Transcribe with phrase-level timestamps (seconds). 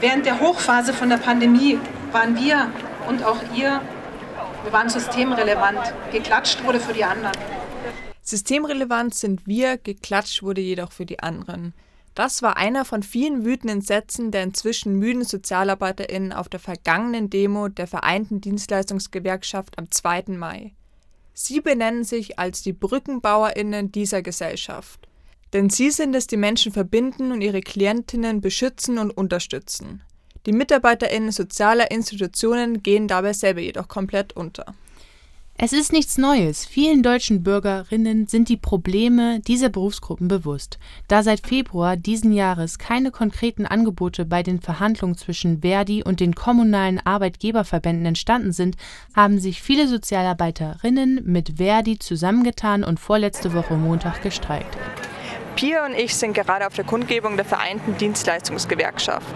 [0.00, 1.78] Während der Hochphase von der Pandemie
[2.10, 2.72] waren wir
[3.06, 3.82] und auch ihr,
[4.62, 5.92] wir waren systemrelevant.
[6.10, 7.36] Geklatscht wurde für die anderen.
[8.22, 11.74] Systemrelevant sind wir, geklatscht wurde jedoch für die anderen.
[12.14, 17.68] Das war einer von vielen wütenden Sätzen der inzwischen müden SozialarbeiterInnen auf der vergangenen Demo
[17.68, 20.24] der Vereinten Dienstleistungsgewerkschaft am 2.
[20.28, 20.72] Mai.
[21.34, 25.09] Sie benennen sich als die BrückenbauerInnen dieser Gesellschaft.
[25.52, 30.02] Denn sie sind es, die Menschen verbinden und ihre Klientinnen beschützen und unterstützen.
[30.46, 34.74] Die MitarbeiterInnen sozialer Institutionen gehen dabei selber jedoch komplett unter.
[35.62, 36.64] Es ist nichts Neues.
[36.64, 40.78] Vielen deutschen Bürgerinnen sind die Probleme dieser Berufsgruppen bewusst.
[41.06, 46.34] Da seit Februar diesen Jahres keine konkreten Angebote bei den Verhandlungen zwischen Verdi und den
[46.34, 48.78] kommunalen Arbeitgeberverbänden entstanden sind,
[49.14, 54.78] haben sich viele Sozialarbeiterinnen mit Verdi zusammengetan und vorletzte Woche Montag gestreikt.
[55.56, 59.26] Pia und ich sind gerade auf der Kundgebung der Vereinten Dienstleistungsgewerkschaft.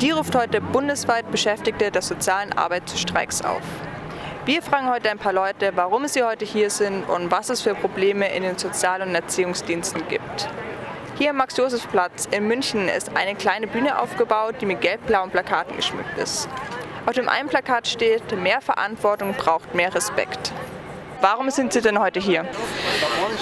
[0.00, 3.62] Die ruft heute bundesweit Beschäftigte der sozialen Arbeit zu Streiks auf.
[4.46, 7.74] Wir fragen heute ein paar Leute, warum sie heute hier sind und was es für
[7.74, 10.48] Probleme in den Sozial- und Erziehungsdiensten gibt.
[11.18, 16.18] Hier am Max-Josef-Platz in München ist eine kleine Bühne aufgebaut, die mit gelb-blauen Plakaten geschmückt
[16.18, 16.48] ist.
[17.04, 20.52] Auf dem einen Plakat steht, mehr Verantwortung braucht mehr Respekt.
[21.20, 22.46] Warum sind Sie denn heute hier?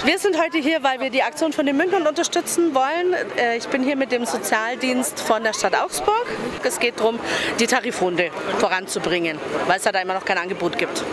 [0.03, 3.13] Wir sind heute hier, weil wir die Aktion von den Münchnern unterstützen wollen.
[3.37, 6.25] Äh, ich bin hier mit dem Sozialdienst von der Stadt Augsburg.
[6.63, 7.19] Es geht darum,
[7.59, 11.03] die Tarifrunde voranzubringen, weil es da immer noch kein Angebot gibt.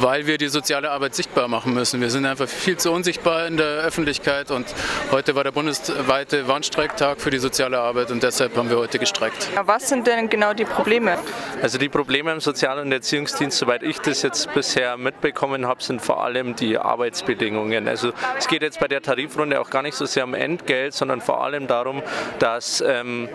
[0.00, 2.00] Weil wir die soziale Arbeit sichtbar machen müssen.
[2.00, 4.66] Wir sind einfach viel zu unsichtbar in der Öffentlichkeit und
[5.10, 9.50] heute war der bundesweite Warnstreiktag für die soziale Arbeit und deshalb haben wir heute gestreikt.
[9.64, 11.18] Was sind denn genau die Probleme?
[11.62, 16.02] Also die Probleme im Sozial- und Erziehungsdienst, soweit ich das jetzt bisher mitbekommen habe, sind
[16.02, 17.88] vor allem die Arbeitsbedingungen.
[17.88, 21.20] Also es geht jetzt bei der Tarifrunde auch gar nicht so sehr um Entgelt, sondern
[21.20, 22.02] vor allem darum,
[22.38, 23.28] dass ähm,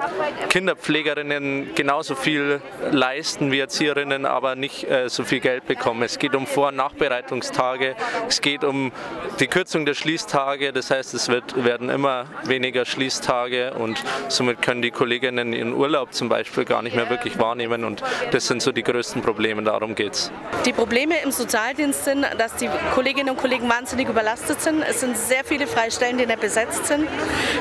[0.50, 6.03] Kinderpflegerinnen genauso viel leisten wie Erzieherinnen, aber nicht äh, so viel Geld bekommen.
[6.03, 7.95] Es geht um Vor- und Nachbereitungstage,
[8.28, 8.92] es geht um
[9.40, 14.81] die Kürzung der Schließtage, das heißt es wird, werden immer weniger Schließtage und somit können
[14.81, 18.72] die Kolleginnen ihren Urlaub zum Beispiel gar nicht mehr wirklich wahrnehmen und das sind so
[18.72, 20.31] die größten Probleme, darum geht es.
[20.66, 24.84] Die Probleme im Sozialdienst sind, dass die Kolleginnen und Kollegen wahnsinnig überlastet sind.
[24.84, 27.08] Es sind sehr viele Freistellen, die nicht besetzt sind.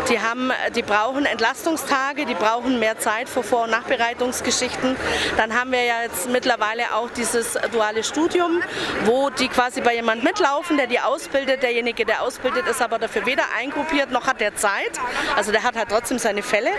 [0.08, 4.96] Die, haben, die brauchen Entlastungstage, die brauchen mehr Zeit für Vor- und Nachbereitungsgeschichten.
[5.36, 8.62] Dann haben wir ja jetzt mittlerweile auch dieses duale Studium,
[9.04, 11.62] wo die quasi bei jemand mitlaufen, der die ausbildet.
[11.62, 14.92] Derjenige, der ausbildet, ist aber dafür weder eingruppiert noch hat der Zeit.
[15.36, 16.70] Also der hat halt trotzdem seine Fälle.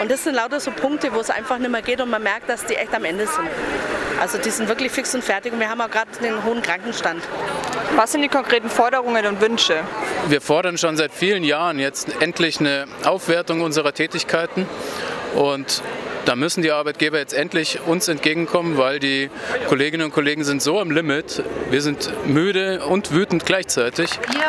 [0.00, 2.48] Und das sind lauter so Punkte, wo es einfach nicht mehr geht und man merkt,
[2.48, 3.48] dass die echt am Ende sind.
[4.20, 7.22] Also die sind wirklich fix und fertig und wir haben auch gerade einen hohen Krankenstand.
[7.96, 9.76] Was sind die konkreten Forderungen und Wünsche?
[10.28, 14.66] Wir fordern schon seit vielen Jahren jetzt endlich eine Aufwertung unserer Tätigkeiten
[15.34, 15.82] und
[16.24, 19.30] da müssen die Arbeitgeber jetzt endlich uns entgegenkommen, weil die
[19.68, 21.42] Kolleginnen und Kollegen sind so am Limit.
[21.70, 24.18] Wir sind müde und wütend gleichzeitig.
[24.30, 24.48] Wir,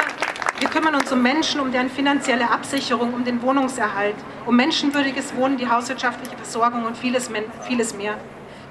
[0.60, 4.16] wir kümmern uns um Menschen, um deren finanzielle Absicherung, um den Wohnungserhalt,
[4.46, 7.30] um menschenwürdiges Wohnen, die hauswirtschaftliche Versorgung und vieles,
[7.68, 8.18] vieles mehr.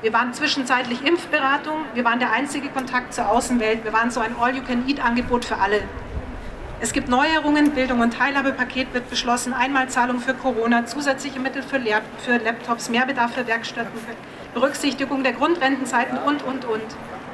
[0.05, 4.37] Wir waren zwischenzeitlich Impfberatung, wir waren der einzige Kontakt zur Außenwelt, wir waren so ein
[4.39, 5.81] All-You-Can-Eat-Angebot für alle.
[6.79, 12.03] Es gibt Neuerungen, Bildung und Teilhabepaket wird beschlossen, Einmalzahlung für Corona, zusätzliche Mittel für, Lehr
[12.19, 13.99] für Laptops, Mehrbedarf für Werkstätten,
[14.53, 16.85] Berücksichtigung der Grundrentenzeiten und, und, und.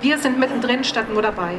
[0.01, 1.57] Wir sind mittendrin statt nur dabei.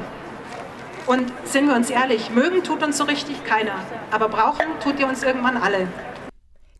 [1.08, 3.76] Und sind wir uns ehrlich, mögen tut uns so richtig keiner,
[4.12, 5.90] aber brauchen tut ihr uns irgendwann alle.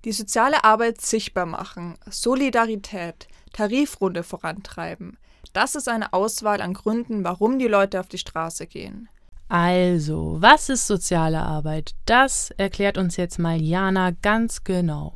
[0.03, 5.17] Die soziale Arbeit sichtbar machen, Solidarität, Tarifrunde vorantreiben.
[5.53, 9.09] Das ist eine Auswahl an Gründen, warum die Leute auf die Straße gehen.
[9.50, 11.91] Also, was ist soziale Arbeit?
[12.06, 15.13] Das erklärt uns jetzt mal Jana ganz genau.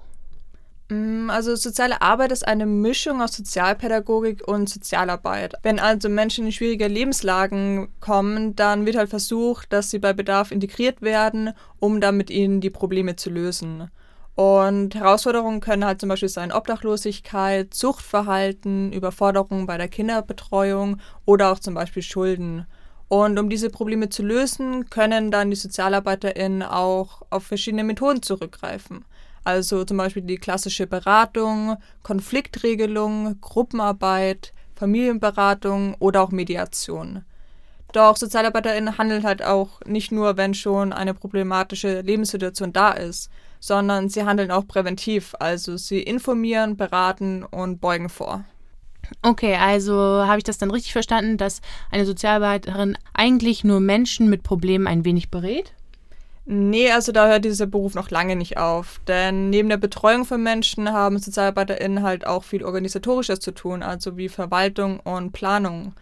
[0.90, 5.54] Mm, also soziale Arbeit ist eine Mischung aus Sozialpädagogik und Sozialarbeit.
[5.64, 10.52] Wenn also Menschen in schwierige Lebenslagen kommen, dann wird halt versucht, dass sie bei Bedarf
[10.52, 13.90] integriert werden, um dann mit ihnen die Probleme zu lösen.
[14.36, 21.60] Und Herausforderungen können halt zum Beispiel sein Obdachlosigkeit, Suchtverhalten, Überforderungen bei der Kinderbetreuung oder auch
[21.60, 22.66] zum Beispiel Schulden.
[23.08, 29.06] Und um diese Probleme zu lösen, können dann die SozialarbeiterInnen auch auf verschiedene Methoden zurückgreifen.
[29.46, 37.24] Also zum Beispiel die klassische Beratung, Konfliktregelung, Gruppenarbeit, Familienberatung oder auch Mediation.
[37.94, 43.30] Doch SozialarbeiterInnen handeln halt auch nicht nur, wenn schon eine problematische Lebenssituation da ist,
[43.66, 45.34] sondern sie handeln auch präventiv.
[45.40, 48.46] Also sie informieren, beraten und beugen vor.
[49.22, 54.44] Okay, also habe ich das dann richtig verstanden, dass eine Sozialarbeiterin eigentlich nur Menschen mit
[54.44, 55.74] Problemen ein wenig berät?
[56.48, 59.00] Nee, also da hört dieser Beruf noch lange nicht auf.
[59.08, 64.16] Denn neben der Betreuung von Menschen haben SozialarbeiterInnen halt auch viel Organisatorisches zu tun, also
[64.16, 65.94] wie Verwaltung und Planung.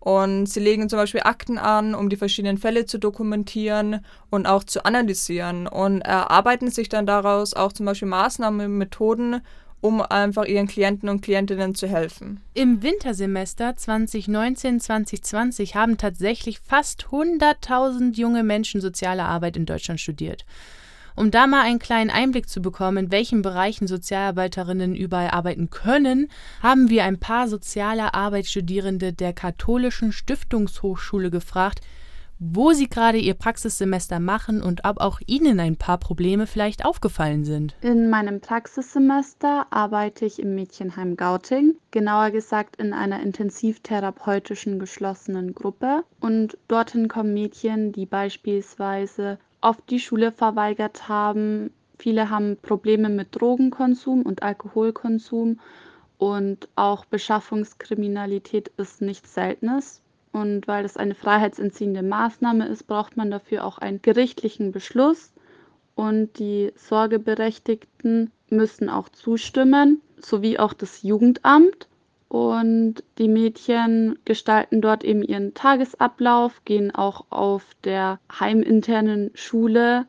[0.00, 4.64] Und sie legen zum Beispiel Akten an, um die verschiedenen Fälle zu dokumentieren und auch
[4.64, 9.42] zu analysieren und erarbeiten sich dann daraus auch zum Beispiel Maßnahmen, Methoden,
[9.82, 12.40] um einfach ihren Klienten und Klientinnen zu helfen.
[12.54, 20.46] Im Wintersemester 2019-2020 haben tatsächlich fast 100.000 junge Menschen soziale Arbeit in Deutschland studiert.
[21.16, 26.28] Um da mal einen kleinen Einblick zu bekommen, in welchen Bereichen Sozialarbeiterinnen überall arbeiten können,
[26.62, 31.80] haben wir ein paar soziale Arbeitsstudierende der Katholischen Stiftungshochschule gefragt,
[32.40, 37.44] wo Sie gerade Ihr Praxissemester machen und ob auch Ihnen ein paar Probleme vielleicht aufgefallen
[37.44, 37.76] sind.
[37.82, 46.02] In meinem Praxissemester arbeite ich im Mädchenheim Gauting, genauer gesagt in einer intensivtherapeutischen geschlossenen Gruppe.
[46.18, 51.72] Und dorthin kommen Mädchen, die beispielsweise oft die Schule verweigert haben.
[51.98, 55.58] Viele haben Probleme mit Drogenkonsum und Alkoholkonsum
[56.20, 60.02] und auch Beschaffungskriminalität ist nichts Seltenes.
[60.32, 65.32] Und weil das eine freiheitsentziehende Maßnahme ist, braucht man dafür auch einen gerichtlichen Beschluss.
[65.94, 71.88] Und die Sorgeberechtigten müssen auch zustimmen, sowie auch das Jugendamt.
[72.30, 80.06] Und die Mädchen gestalten dort eben ihren Tagesablauf, gehen auch auf der heiminternen Schule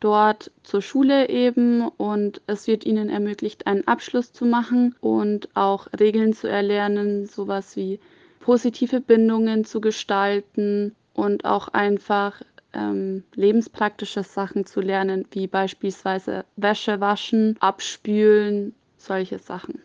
[0.00, 5.86] dort zur Schule eben und es wird ihnen ermöglicht, einen Abschluss zu machen und auch
[6.00, 8.00] Regeln zu erlernen, sowas wie
[8.40, 12.40] positive Bindungen zu gestalten und auch einfach
[12.72, 19.82] ähm, lebenspraktische Sachen zu lernen, wie beispielsweise Wäsche waschen, abspülen, solche Sachen.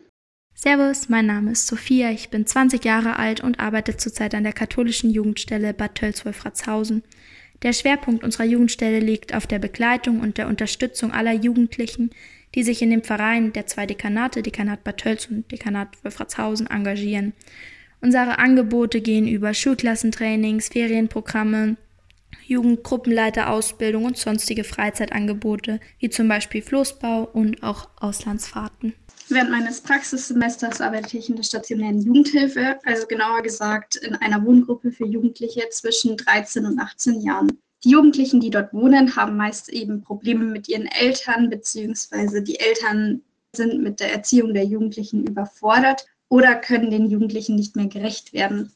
[0.58, 4.54] Servus, mein Name ist Sophia, ich bin 20 Jahre alt und arbeite zurzeit an der
[4.54, 7.02] katholischen Jugendstelle Bad Tölz-Wolfratshausen.
[7.60, 12.08] Der Schwerpunkt unserer Jugendstelle liegt auf der Begleitung und der Unterstützung aller Jugendlichen,
[12.54, 17.34] die sich in dem Verein der zwei Dekanate, Dekanat Bad Tölz und Dekanat Wolfratshausen, engagieren.
[18.00, 21.76] Unsere Angebote gehen über Schulklassentrainings, Ferienprogramme,
[22.46, 28.94] Jugendgruppenleiterausbildung und sonstige Freizeitangebote, wie zum Beispiel Floßbau und auch Auslandsfahrten.
[29.28, 34.92] Während meines Praxissemesters arbeite ich in der stationären Jugendhilfe, also genauer gesagt in einer Wohngruppe
[34.92, 37.58] für Jugendliche zwischen 13 und 18 Jahren.
[37.82, 43.22] Die Jugendlichen, die dort wohnen, haben meist eben Probleme mit ihren Eltern, beziehungsweise die Eltern
[43.52, 48.72] sind mit der Erziehung der Jugendlichen überfordert oder können den Jugendlichen nicht mehr gerecht werden.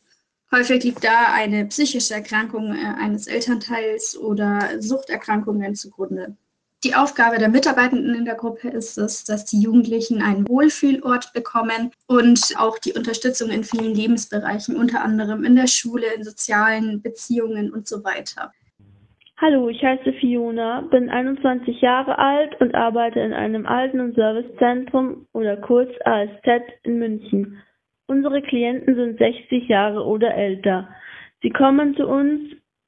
[0.52, 6.36] Häufig liegt da eine psychische Erkrankung äh, eines Elternteils oder Suchterkrankungen zugrunde.
[6.82, 11.90] Die Aufgabe der Mitarbeitenden in der Gruppe ist es, dass die Jugendlichen einen Wohlfühlort bekommen
[12.06, 17.70] und auch die Unterstützung in vielen Lebensbereichen, unter anderem in der Schule, in sozialen Beziehungen
[17.70, 18.50] und so weiter.
[19.36, 25.26] Hallo, ich heiße Fiona, bin 21 Jahre alt und arbeite in einem Alten- und Servicezentrum
[25.34, 27.58] oder kurz ASZ in München.
[28.06, 30.88] Unsere Klienten sind 60 Jahre oder älter.
[31.42, 32.40] Sie kommen zu uns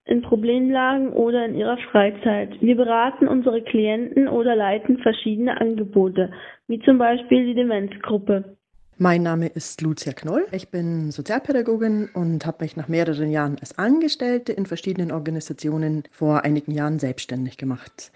[0.04, 2.60] in Problemlagen oder in ihrer Freizeit.
[2.60, 6.32] Wir beraten unsere Klienten oder leiten verschiedene Angebote,
[6.66, 8.56] wie zum Beispiel die Demenzgruppe.
[8.98, 10.46] Mein Name ist Lucia Knoll.
[10.52, 16.44] Ich bin Sozialpädagogin und habe mich nach mehreren Jahren als Angestellte in verschiedenen Organisationen vor
[16.44, 18.12] einigen Jahren selbstständig gemacht.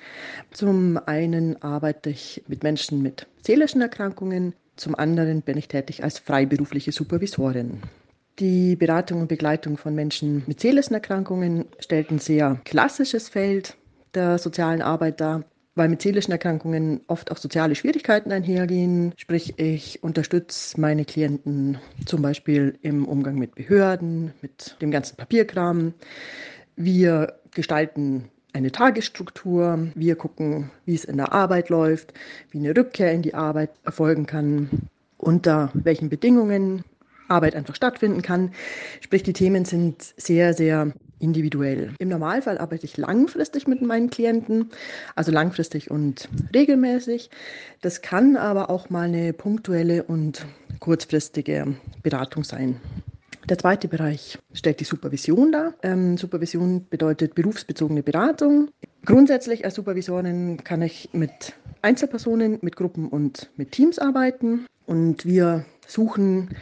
[0.51, 6.19] Zum einen arbeite ich mit Menschen mit seelischen Erkrankungen, zum anderen bin ich tätig als
[6.19, 7.81] freiberufliche Supervisorin.
[8.39, 13.79] Die Beratung und Begleitung von Menschen mit seelischen Erkrankungen stellt ein sehr klassisches Feld
[14.13, 19.15] der sozialen Arbeit dar, weil mit seelischen Erkrankungen oft auch soziale Schwierigkeiten einhergehen.
[19.17, 25.95] Sprich, ich unterstütze meine Klienten zum Beispiel im Umgang mit Behörden, mit dem ganzen Papierkram.
[26.77, 29.89] Wir gestalten eine Tagesstruktur.
[29.95, 32.13] Wir gucken, wie es in der Arbeit läuft,
[32.51, 34.69] wie eine Rückkehr in die Arbeit erfolgen kann,
[35.17, 36.85] unter welchen Bedingungen
[37.29, 38.53] Arbeit einfach stattfinden kann.
[39.01, 41.93] Sprich, die Themen sind sehr, sehr individuell.
[41.99, 44.71] Im Normalfall arbeite ich langfristig mit meinen Klienten,
[45.15, 47.31] also langfristig und regelmäßig.
[47.81, 50.45] Das kann aber auch mal eine punktuelle und
[50.81, 52.81] kurzfristige Beratung sein.
[53.49, 55.75] Der zweite Bereich stellt die Supervision dar.
[55.83, 58.71] Ähm, Supervision bedeutet berufsbezogene Beratung.
[59.05, 64.67] Grundsätzlich als Supervisorin kann ich mit Einzelpersonen, mit Gruppen und mit Teams arbeiten.
[64.87, 66.57] Und wir suchen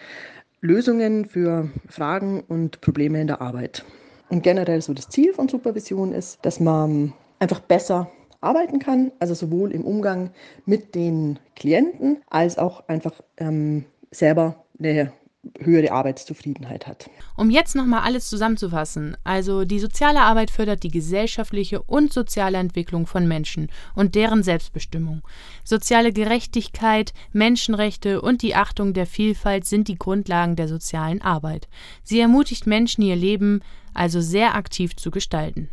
[0.65, 3.85] Lösungen für Fragen und Probleme in der Arbeit.
[4.31, 9.35] Und generell so das Ziel von Supervision ist, dass man einfach besser arbeiten kann, also
[9.35, 10.31] sowohl im Umgang
[10.65, 15.13] mit den Klienten als auch einfach ähm, selber eine
[15.59, 17.11] höhere Arbeitszufriedenheit hat.
[17.37, 23.07] Um jetzt nochmal alles zusammenzufassen, also die soziale Arbeit fördert die gesellschaftliche und soziale Entwicklung
[23.07, 25.23] von Menschen und deren Selbstbestimmung.
[25.65, 31.69] Soziale Gerechtigkeit, Menschenrechte und die Achtung der Vielfalt sind die Grundlagen der sozialen Arbeit.
[32.03, 33.61] Sie ermutigt Menschen, ihr Leben
[33.95, 35.69] also sehr aktiv zu gestalten.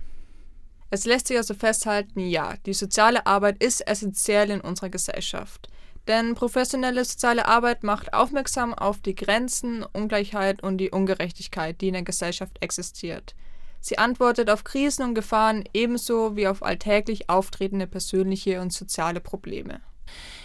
[0.93, 5.69] Es lässt sich also festhalten, ja, die soziale Arbeit ist essentiell in unserer Gesellschaft.
[6.11, 11.93] Denn professionelle soziale Arbeit macht aufmerksam auf die Grenzen, Ungleichheit und die Ungerechtigkeit, die in
[11.93, 13.33] der Gesellschaft existiert.
[13.79, 19.79] Sie antwortet auf Krisen und Gefahren ebenso wie auf alltäglich auftretende persönliche und soziale Probleme.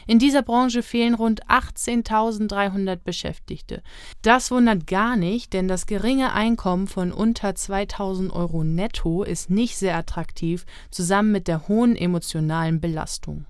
[0.07, 3.83] In dieser Branche fehlen rund 18.300 Beschäftigte.
[4.23, 9.77] Das wundert gar nicht, denn das geringe Einkommen von unter 2.000 Euro netto ist nicht
[9.77, 13.47] sehr attraktiv, zusammen mit der hohen emotionalen Belastung.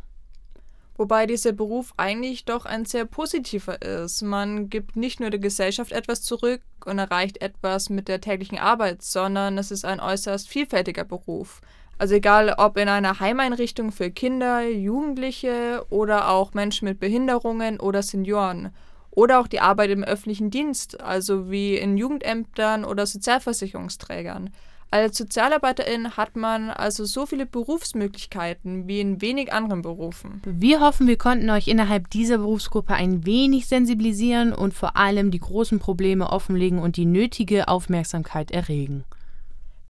[0.96, 4.22] Wobei dieser Beruf eigentlich doch ein sehr positiver ist.
[4.22, 9.02] Man gibt nicht nur der Gesellschaft etwas zurück und erreicht etwas mit der täglichen Arbeit,
[9.02, 11.60] sondern es ist ein äußerst vielfältiger Beruf.
[11.98, 18.02] Also egal ob in einer Heimeinrichtung für Kinder, Jugendliche oder auch Menschen mit Behinderungen oder
[18.02, 18.70] Senioren.
[19.10, 24.50] Oder auch die Arbeit im öffentlichen Dienst, also wie in Jugendämtern oder Sozialversicherungsträgern.
[24.90, 30.40] Als Sozialarbeiterin hat man also so viele Berufsmöglichkeiten wie in wenig anderen Berufen.
[30.45, 35.40] Wir hoffen, wir konnten euch innerhalb dieser Berufsgruppe ein wenig sensibilisieren und vor allem die
[35.40, 39.05] großen Probleme offenlegen und die nötige Aufmerksamkeit erregen.